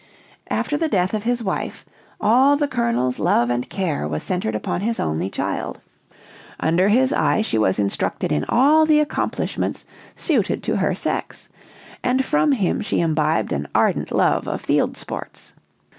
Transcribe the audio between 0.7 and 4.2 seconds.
the death of his wife, all the colonel's love and care